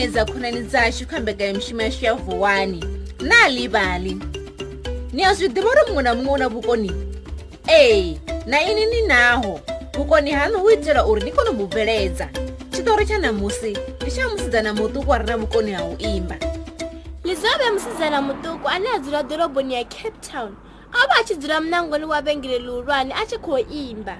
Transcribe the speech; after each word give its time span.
nhedza 0.00 0.24
khonani 0.32 0.60
dzashu 0.70 1.04
kha 1.06 1.20
mbekanyamushumo 1.20 1.82
yashu 1.82 2.04
ya 2.04 2.14
vhuwani 2.14 2.84
na 3.20 3.48
livali 3.48 4.16
ni 5.12 5.24
a 5.24 5.32
zwi 5.34 5.48
ḓivha 5.48 5.64
uri 5.68 5.92
muṅwe 5.92 6.02
na 6.02 6.12
muṅwe 6.14 6.34
u 6.34 6.38
na 6.38 6.48
vhukoni 6.48 6.92
ee 7.68 8.16
na 8.46 8.56
ini 8.64 8.86
ni 8.86 9.02
naho 9.02 9.60
vhukoni 9.92 10.30
hanu 10.30 10.58
hu 10.58 10.70
itela 10.70 11.06
uri 11.06 11.22
ni 11.24 11.32
kone 11.32 11.50
u 11.50 11.66
bveledza 11.66 12.28
tshitori 12.70 13.04
tsha 13.06 13.18
ṋamusi 13.18 13.76
ndi 14.00 14.10
tsha 14.10 14.24
musidzana 14.28 14.72
muṱuku 14.72 15.12
a 15.14 15.18
re 15.18 15.24
na 15.24 15.36
vhukoni 15.36 15.72
ha 15.76 15.84
u 15.84 15.96
imba 15.98 16.36
lizobe 17.24 17.70
musidzana 17.70 18.18
muṱuku 18.20 18.66
ane 18.74 18.88
a 18.96 18.98
dzula 18.98 19.22
ḓoroboni 19.22 19.72
ya 19.74 19.84
cape 19.84 20.16
town 20.32 20.56
o 20.96 21.06
vha 21.08 21.16
a 21.20 21.24
tshi 21.24 21.34
dzula 21.34 21.60
munangoni 21.60 22.04
wa 22.04 22.20
vengele 22.22 22.58
ḽihulwane 22.58 23.12
a 23.12 23.26
tshi 23.26 23.36
khou 23.36 23.58
imba 23.70 24.16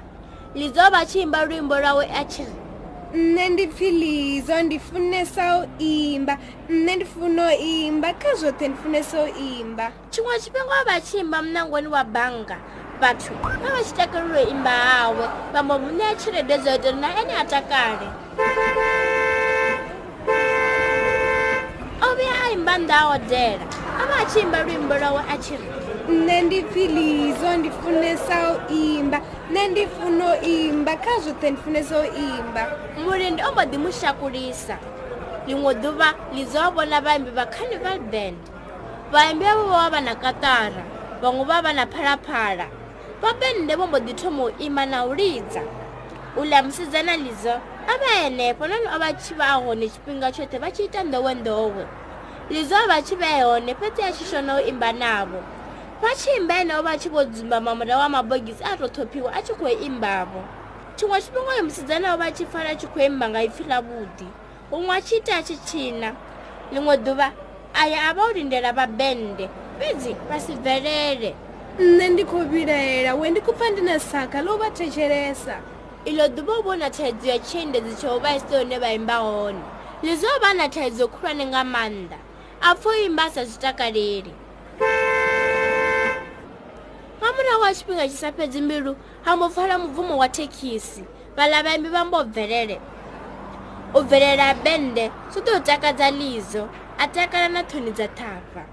lizobe 0.55 0.97
a 0.97 1.07
tshi 1.07 1.21
imba 1.25 1.45
luimbo 1.45 1.75
lwawe 1.81 2.05
a 2.21 2.25
tshi 2.25 2.43
ri 2.45 2.55
nṋe 3.13 3.45
ndi 3.53 3.65
pfhi 3.67 3.91
lizo 4.03 4.55
ndi 4.65 4.79
funesa 4.89 5.45
u 5.59 5.63
imba 5.83 6.39
nṋe 6.83 6.93
ndi 6.97 7.05
funa 7.13 7.45
u 7.55 7.67
imba 7.87 8.09
kha 8.21 8.31
zwoṱhe 8.41 8.67
ndi 8.69 8.77
funesa 8.83 9.19
u 9.27 9.31
imba 9.49 9.87
tshiṅwe 10.13 10.35
tshifhinga 10.41 10.71
wa 10.71 10.79
vha 10.87 10.97
tshi 11.05 11.17
imba 11.23 11.39
munangoni 11.45 11.89
wa 11.95 12.03
bannga 12.15 12.57
vhathu 13.01 13.33
vha 13.43 13.53
vha 13.75 13.83
tshi 13.85 13.95
takalelwa 13.99 14.41
imba 14.55 14.71
hawe 14.87 15.27
vha 15.53 15.61
mbo 15.65 15.75
muṋea 15.85 16.11
tshelede 16.21 16.55
dzo 16.63 16.71
itori 16.77 16.99
na 17.03 17.09
ene 17.21 17.35
a 17.43 17.45
takale 17.53 18.07
o 22.07 22.09
vhuya 22.17 22.35
a 22.45 22.47
imba 22.57 22.75
nda 22.83 22.97
a 23.05 23.09
odela 23.15 23.67
akachimba 24.03 24.63
luimbo 24.65 24.95
lwawe 25.03 25.23
achiri 25.35 25.65
nne 26.09 26.43
ndipfilizo 26.43 27.57
ndifunesa 27.57 28.37
u 28.53 28.73
imba 28.75 29.19
nne 29.51 29.63
ndifuno 29.73 30.29
imba 30.57 30.93
kha 31.03 31.15
zvothe 31.23 31.47
ndifunesa 31.51 31.95
u 32.03 32.07
imba 32.29 32.63
mulindi 33.05 33.41
ombo 33.49 33.61
ḓi 33.71 33.77
mushakulisa 33.85 34.77
liṅwe 35.47 35.73
ḓuva 35.83 36.09
lizova 36.35 36.69
vona 36.77 36.99
vaimbi 37.07 37.31
va 37.39 37.45
carnival 37.55 37.99
band 38.13 38.43
vaimbi 39.13 39.45
vavo 39.49 39.65
va 39.75 39.87
va 39.95 40.01
na 40.07 40.15
katara 40.25 40.83
vaṅwe 41.23 41.43
va 41.51 41.59
va 41.65 41.73
na 41.79 41.85
phalaphala 41.93 42.67
va 43.23 43.31
bende 43.41 43.75
vo 43.79 43.85
mbo 43.87 43.99
ḓi 44.07 44.13
thoma 44.21 44.43
u 44.45 44.49
ima 44.67 44.85
na 44.93 44.99
u 45.05 45.13
lidza 45.21 45.63
u 46.39 46.45
lamusedzana 46.51 47.15
lizo 47.25 47.55
a 47.91 47.93
va 48.03 48.11
henefho 48.23 48.65
nani 48.71 48.87
o 48.97 48.99
va 49.03 49.09
tshi 49.19 49.35
va 49.41 49.45
a 49.45 49.57
hone 49.65 49.87
tshifhinga 49.89 50.29
tshoṱhe 50.35 50.59
va 50.63 50.69
tshi 50.75 50.83
ita 50.85 51.01
ndowendowe 51.03 51.71
ndowe 51.71 51.85
lizova 52.51 53.03
tshi 53.03 53.17
vhe 53.17 53.43
hone 53.43 53.75
fhedzi 53.75 54.01
ya 54.03 54.13
tshisho 54.13 54.43
na 54.43 54.57
u 54.57 54.61
imba 54.61 54.93
navo 54.93 55.39
vha 56.03 56.15
tshi 56.15 56.31
imba 56.37 56.55
ene 56.61 56.75
o 56.75 56.83
vha 56.83 56.99
tshi 56.99 57.09
vho 57.09 57.25
dzumba 57.25 57.61
mamura 57.61 57.99
wa 57.99 58.09
mabogisi 58.09 58.65
a 58.65 58.77
tou 58.77 58.89
thophiwa 58.89 59.31
a 59.33 59.39
tshi 59.43 59.53
khou 59.55 59.69
imbavo 59.71 60.43
tshiṅwe 60.97 61.19
tshifhinga 61.23 61.55
yo 61.57 61.63
musidzana 61.65 62.15
o 62.15 62.17
vha 62.19 62.29
tshi 62.35 62.47
fara 62.47 62.75
tshi 62.77 62.87
khou 62.87 63.01
imba 63.01 63.27
nga 63.29 63.41
ipfi 63.43 63.65
ḽavhuḓi 63.65 64.27
huṅwe 64.73 64.91
a 64.97 65.01
tshi 65.03 65.17
ita 65.17 65.35
a 65.39 65.43
tshi 65.43 65.57
tshina 65.57 66.09
ḽiṅwe 66.73 66.95
ḓuvha 67.07 67.29
aya 67.75 67.99
a 68.11 68.15
vha 68.15 68.23
u 68.27 68.33
lindela 68.35 68.73
vha 68.73 68.87
bende 68.87 69.49
fhedzi 69.79 70.17
vha 70.29 70.39
si 70.41 70.53
bvelele 70.55 71.35
nṋe 71.79 72.09
ndi 72.11 72.25
khou 72.27 72.45
vhilaela 72.51 73.15
we 73.15 73.31
ndi 73.31 73.41
khou 73.41 73.55
pfa 73.55 73.67
ndi 73.71 73.83
na 73.83 73.99
saka 73.99 74.39
ḽo 74.43 74.53
u 74.55 74.59
vha 74.59 74.75
thetshelesa 74.75 75.55
iḽo 76.05 76.27
ḓuvha 76.37 76.59
u 76.59 76.63
vhona 76.63 76.91
thaidzo 76.91 77.31
ya 77.31 77.39
tshiendedzi 77.39 77.95
tsha 77.95 78.11
u 78.11 78.19
vha 78.19 78.35
isite 78.35 78.59
hune 78.59 78.79
vha 78.79 78.91
imba 78.93 79.15
hone 79.23 79.63
ḽi 80.03 80.17
zo 80.17 80.27
vha 80.43 80.55
na 80.55 80.67
thaidzo 80.69 81.09
khulwane 81.09 81.45
nga 81.47 81.63
maanḓa 81.65 82.19
apfo 82.63 82.95
imba 82.95 83.25
asati 83.25 83.59
takarere 83.59 84.31
mamurawo 87.21 87.63
wa 87.63 87.73
tshifhinga 87.75 88.09
tshisapedzi 88.09 88.61
mbilu 88.63 88.97
hambopfala 89.25 89.79
mubvumo 89.79 90.17
wa 90.17 90.29
thekhisi 90.29 91.05
valavaimbi 91.37 91.89
vambobvelele 91.89 92.81
u 93.99 94.01
bvelela 94.03 94.55
bende 94.55 95.11
swi 95.33 95.43
to 95.45 95.61
takadza 95.61 96.11
lizo 96.11 96.69
a 96.99 97.09
takala 97.09 97.49
na 97.49 97.63
thoni 97.63 97.91
dza 97.91 98.09
thafa 98.09 98.65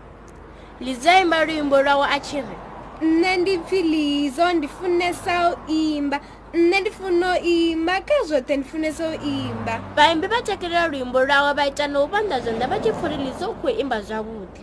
lizo 0.80 1.12
imba 1.24 1.46
luimbo 1.46 1.82
lwawo 1.82 2.04
a 2.04 2.20
chiri 2.20 2.58
nṋe 3.02 3.36
ndi 3.42 3.58
pfhi 3.60 3.82
lizo 3.84 4.54
ndi 4.54 4.68
funesa 4.68 5.52
u 5.54 5.58
imba 5.70 6.20
nṋe 6.54 6.78
ndi 6.82 6.92
funa 6.98 7.30
u 7.38 7.46
imba 7.56 7.94
kha 8.08 8.16
zwoṱhe 8.30 8.56
ndi 8.58 8.70
funesa 8.72 9.06
u 9.10 9.14
imba 9.32 9.74
vhaimbi 9.96 10.26
vha 10.32 10.38
takelela 10.48 10.88
luimbo 10.92 11.20
lwawe 11.30 11.52
vha 11.58 11.64
ita 11.70 11.86
na 11.88 12.00
u 12.02 12.06
vhanda 12.12 12.36
zwanḓa 12.44 12.68
vha 12.72 12.78
tshi 12.82 12.92
pfhori 12.96 13.18
lizo 13.26 13.46
u 13.52 13.56
khou 13.62 13.70
imba 13.82 13.98
zwavhuḓi 14.08 14.62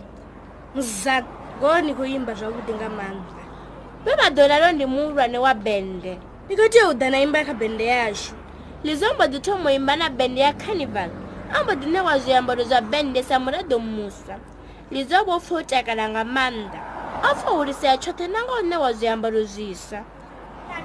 za 1.01 1.15
ngoho 1.59 1.79
ni 1.85 1.93
khou 1.95 2.03
imba 2.17 2.33
zwavhuḓi 2.39 2.71
nga 2.77 2.87
maanḓa 2.97 3.41
vhe 4.03 4.11
vha 4.19 4.27
ḓo 4.37 4.43
lalo 4.51 4.67
ndi 4.75 4.85
muhulwane 4.93 5.37
wa 5.45 5.53
bende 5.65 6.13
ndi 6.45 6.53
khou 6.57 6.67
tea 6.73 6.83
u 6.91 6.93
ḓa 6.99 7.07
na 7.11 7.17
imba 7.25 7.39
kha 7.47 7.53
bende 7.61 7.85
yashu 7.93 8.33
lizo 8.85 9.07
mbo 9.13 9.23
ḓi 9.31 9.39
thoma 9.45 9.69
u 9.71 9.73
imba 9.79 9.93
na 9.99 10.07
bende 10.19 10.41
ya 10.45 10.51
carnival 10.61 11.07
a 11.55 11.63
mbo 11.63 11.71
ḓi 11.79 11.85
ṋewa 11.93 12.13
zwiambaro 12.23 12.63
zwa 12.69 12.81
bende 12.91 13.23
sa 13.23 13.35
muraḓo 13.43 13.77
musa 13.93 14.35
lizo 14.93 15.17
vho 15.27 15.35
pfha 15.43 15.55
u 15.55 15.63
takala 15.71 16.03
nga 16.11 16.23
maanḓa 16.35 16.79
o 17.23 17.35
faulisea 17.41 17.97
tshoṱhe 17.97 18.27
na 18.31 18.39
ngao 18.43 18.59
ṋewa 18.69 18.89
zwiambaro 18.99 19.41
zwisa 19.53 19.99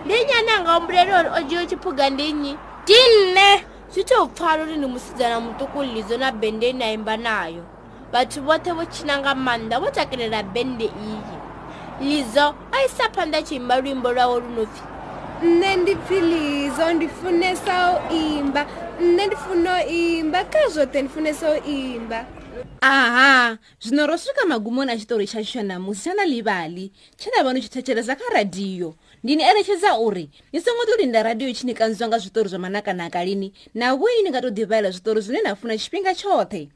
ndi 0.04 0.14
nyi 0.28 0.34
ane 0.38 0.50
anga 0.56 0.72
humbulele 0.76 1.12
uri 1.20 1.30
o 1.38 1.40
dzhiwe 1.46 1.64
tshiphuga 1.68 2.04
ndi 2.14 2.26
nnyi 2.34 2.52
ndi 2.82 2.98
nne 3.18 3.48
zwi 3.92 4.02
tou 4.10 4.26
pfala 4.36 4.60
uri 4.64 4.74
ndi 4.78 4.86
musidzana 4.94 5.36
muṱuku 5.46 5.78
lizo 5.94 6.14
na 6.22 6.28
bende 6.40 6.66
ine 6.72 6.84
a 6.84 6.90
imba 6.96 7.14
nayo 7.26 7.62
vhathu 8.12 8.38
vhoṱhe 8.46 8.70
vho 8.76 8.84
tshina 8.92 9.14
nga 9.20 9.32
maanḓa 9.46 9.76
vho 9.82 9.88
takelela 9.96 10.38
bende 10.54 10.86
iyi 11.04 11.18
lizo 12.08 12.46
a 12.74 12.76
isa 12.86 13.04
phanḓa 13.14 13.40
tshi 13.46 13.54
imba 13.60 13.74
luimbo 13.82 14.08
lwawo 14.16 14.34
lu 14.44 14.50
no 14.56 14.64
pfi 14.72 14.82
nṋe 15.42 15.70
ndi 15.80 15.94
philizo 16.06 16.92
ndi 16.94 17.08
funesa 17.20 17.74
u 17.94 18.14
imba 18.24 18.62
nṋe 19.00 19.22
ndi 19.26 19.36
funa 19.44 19.72
u 19.86 19.88
imba 19.88 20.44
kha 20.52 20.62
zwoṱhe 20.74 21.00
ndi 21.02 21.08
funesa 21.14 21.46
u 21.56 21.56
imba 21.80 22.20
aha 22.82 23.56
zwino 23.84 24.04
ro 24.08 24.16
swika 24.18 24.44
magumoni 24.44 24.92
a 24.92 24.96
tshitori 24.96 25.24
tsha 25.26 25.40
tsho 25.42 25.62
namusi 25.62 26.00
tsha 26.02 26.12
na 26.18 26.24
livali 26.26 26.84
tshe 27.18 27.28
na 27.34 27.42
vha 27.44 27.52
no 27.52 27.58
tshi 27.60 27.70
thetshelesa 27.74 28.18
kha 28.20 28.26
radiyo 28.36 28.88
ndi 29.24 29.32
ni 29.36 29.42
eletshedza 29.50 29.96
uri 30.06 30.24
ni 30.52 30.60
songo 30.60 30.82
to 30.88 30.94
linda 31.00 31.22
radiyo 31.22 31.52
tshi 31.52 31.66
ni 31.66 31.74
kanziwa 31.74 32.08
nga 32.08 32.18
zwitori 32.18 32.48
zwa 32.48 32.58
manakanaka 32.58 33.24
lini 33.24 33.52
na 33.74 33.96
vhuyi 33.96 34.22
ni 34.22 34.30
nga 34.30 34.40
to 34.42 34.48
ḓivhaela 34.50 34.90
zwitori 34.92 35.20
zwine 35.20 35.40
na 35.42 35.56
funa 35.56 35.76
tshifhinga 35.76 36.12
tshoṱhe 36.12 36.68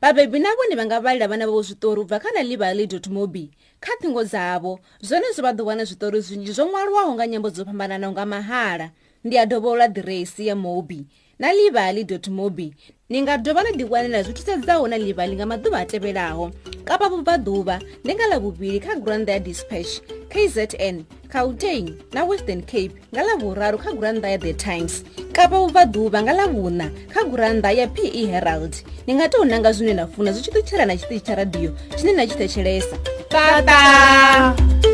vabebi 0.00 0.38
na 0.38 0.54
vone 0.54 0.74
va 0.78 0.84
nga 0.86 1.00
valela 1.02 1.26
vana 1.28 1.46
vavo 1.46 1.62
switori 1.66 2.00
ubva 2.06 2.18
kha 2.22 2.30
na 2.30 2.42
livali 2.46 2.86
mobi 3.10 3.50
kha 3.82 3.92
thingo 4.00 4.22
dzavo 4.24 4.78
zwone 5.02 5.26
zwi 5.34 5.42
va 5.42 5.52
ḓo 5.52 5.62
wana 5.66 5.84
zwitori 5.84 6.20
zwinzhi 6.22 6.52
zwo 6.54 6.70
ṅwaliwaho 6.70 7.10
nga 7.14 7.26
nyambo 7.26 7.50
dzo 7.50 7.64
fhambananaho 7.66 8.12
nga 8.14 8.26
mahala 8.26 8.86
ndi 9.26 9.38
a 9.38 9.46
dovola 9.46 9.90
diresi 9.90 10.46
ya 10.46 10.54
mobi 10.54 11.02
na 11.38 11.50
livali 11.50 12.06
mobi 12.30 12.70
ni 13.10 13.22
nga 13.26 13.38
dovha 13.42 13.62
na 13.66 13.70
ḓiwanela 13.74 14.22
zwithu 14.22 14.42
sedzaho 14.46 14.86
na 14.86 14.94
livali 14.98 15.34
nga 15.34 15.50
maḓuvha 15.50 15.82
a 15.82 15.86
tevhelaho 15.90 16.50
kapa 16.86 17.10
vubvaḓuvha 17.10 17.82
ndi 18.06 18.12
nga 18.14 18.26
ḽa 18.30 18.38
vhuvili 18.38 18.78
kha 18.78 19.02
grand 19.02 19.26
ya 19.26 19.42
dispatch 19.42 19.98
kzn 20.30 21.02
gauteng 21.28 21.92
na 22.12 22.24
western 22.24 22.62
cape 22.64 22.92
nga 23.12 23.22
lavuraru 23.22 23.78
kha 23.78 23.92
guranda 23.92 24.28
ya 24.32 24.38
the 24.40 24.52
times 24.66 25.04
kapa 25.36 25.56
vubvaduva 25.60 26.24
nga 26.24 26.32
lavuna 26.32 26.90
kha 27.12 27.20
guranda 27.30 27.70
ya 27.70 27.86
pe 27.86 28.04
herald 28.10 28.80
ni 29.06 29.12
nga 29.16 29.28
tou 29.28 29.44
nanga 29.44 29.72
zwine 29.72 29.94
na 29.94 30.04
funa 30.08 30.32
zwi 30.32 30.42
tshi 30.42 30.52
ṱutshela 30.54 30.84
na 30.88 30.96
tshiṱitshi 30.96 31.24
tsha 31.24 31.34
radiyo 31.40 31.70
tshine 31.96 32.12
na 32.16 32.24
tshi 32.26 32.36
thetshelesa 32.40 32.96
tata, 33.28 33.62
tata. 33.62 34.87